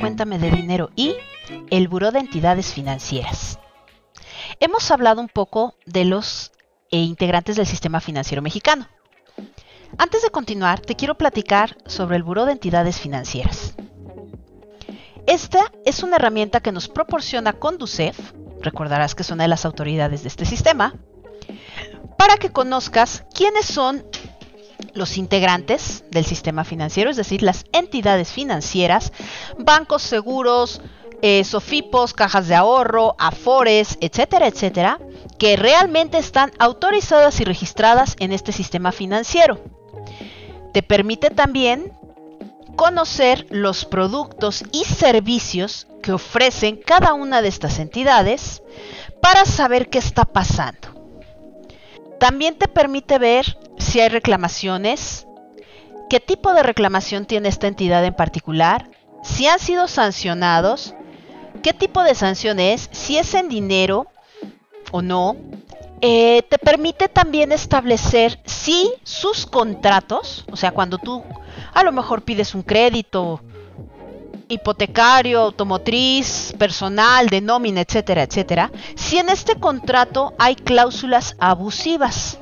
[0.00, 1.14] Cuéntame de Dinero y
[1.68, 3.58] el Buró de Entidades Financieras.
[4.58, 6.52] Hemos hablado un poco de los
[6.90, 8.88] eh, integrantes del sistema financiero mexicano.
[9.98, 13.74] Antes de continuar, te quiero platicar sobre el Buró de Entidades Financieras.
[15.26, 18.32] Esta es una herramienta que nos proporciona Conducef,
[18.62, 20.94] recordarás que es una de las autoridades de este sistema,
[22.16, 24.02] para que conozcas quiénes son
[24.94, 29.12] los integrantes del sistema financiero, es decir, las entidades financieras,
[29.58, 30.80] bancos seguros,
[31.22, 34.98] eh, sofipos, cajas de ahorro, afores, etcétera, etcétera,
[35.38, 39.60] que realmente están autorizadas y registradas en este sistema financiero.
[40.72, 41.92] Te permite también
[42.76, 48.62] conocer los productos y servicios que ofrecen cada una de estas entidades
[49.20, 50.99] para saber qué está pasando.
[52.20, 55.26] También te permite ver si hay reclamaciones,
[56.10, 58.90] qué tipo de reclamación tiene esta entidad en particular,
[59.22, 60.94] si han sido sancionados,
[61.62, 64.06] qué tipo de sanción es, si es en dinero
[64.92, 65.34] o no.
[66.02, 71.24] Eh, te permite también establecer si sus contratos, o sea, cuando tú
[71.72, 73.40] a lo mejor pides un crédito
[74.50, 82.38] hipotecario, automotriz, personal, de nómina, etcétera, etcétera, si en este contrato hay cláusulas abusivas.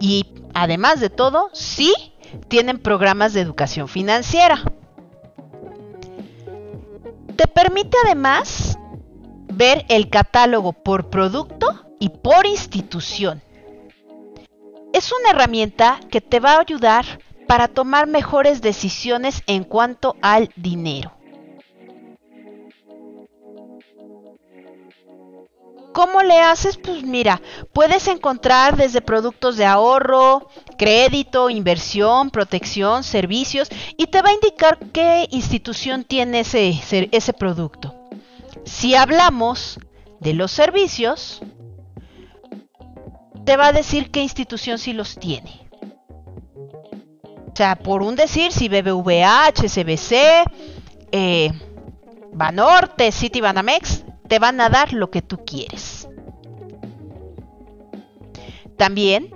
[0.00, 1.94] Y además de todo, sí
[2.48, 4.62] tienen programas de educación financiera.
[7.36, 8.78] Te permite además
[9.52, 11.66] ver el catálogo por producto
[11.98, 13.42] y por institución.
[14.92, 17.04] Es una herramienta que te va a ayudar
[17.46, 21.12] para tomar mejores decisiones en cuanto al dinero.
[25.94, 26.76] ¿Cómo le haces?
[26.76, 27.40] Pues mira,
[27.72, 34.76] puedes encontrar desde productos de ahorro, crédito, inversión, protección, servicios y te va a indicar
[34.92, 36.80] qué institución tiene ese,
[37.12, 37.94] ese producto.
[38.64, 39.78] Si hablamos
[40.18, 41.40] de los servicios,
[43.44, 45.68] te va a decir qué institución sí los tiene.
[47.54, 50.42] O sea, por un decir, si BBVA, HSBC,
[51.12, 51.52] eh,
[52.32, 56.08] Banorte, City Banamex, te van a dar lo que tú quieres.
[58.76, 59.32] También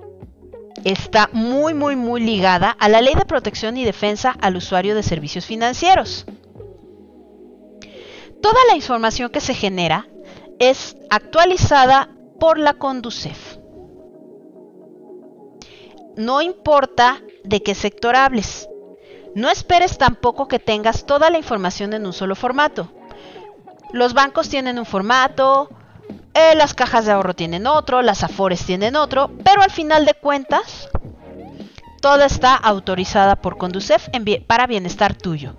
[0.83, 5.05] está muy, muy, muy ligada a la ley de protección y defensa al usuario de
[5.05, 6.27] servicios financieros.
[8.43, 10.09] Toda la información que se genera
[10.59, 13.59] es actualizada por la Conducef.
[16.17, 18.69] No importa de qué sector hables.
[19.35, 22.93] No esperes tampoco que tengas toda la información en un solo formato.
[23.93, 25.71] Los bancos tienen un formato,
[26.35, 30.15] eh, las cajas de ahorro tienen otro, las afores tienen otro, pero al final de
[30.15, 30.91] cuentas,
[32.03, 34.09] toda está autorizada por Conducef
[34.47, 35.57] para bienestar tuyo.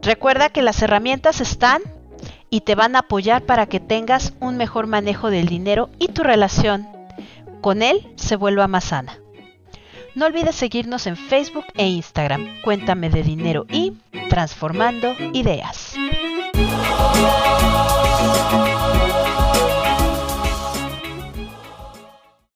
[0.02, 1.82] Recuerda que las herramientas están
[2.56, 6.24] y te van a apoyar para que tengas un mejor manejo del dinero y tu
[6.24, 6.88] relación
[7.60, 9.20] con él se vuelva más sana.
[10.16, 12.48] No olvides seguirnos en Facebook e Instagram.
[12.64, 13.92] Cuéntame de dinero y
[14.30, 15.98] transformando ideas.